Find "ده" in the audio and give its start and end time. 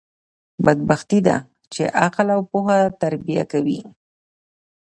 1.27-1.37